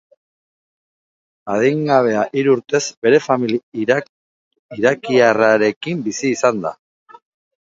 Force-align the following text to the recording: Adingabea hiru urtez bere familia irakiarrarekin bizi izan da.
Adingabea 1.55 2.23
hiru 2.39 2.55
urtez 2.59 2.81
bere 3.07 3.19
familia 3.27 3.99
irakiarrarekin 4.79 6.03
bizi 6.09 6.35
izan 6.39 6.65
da. 6.67 6.75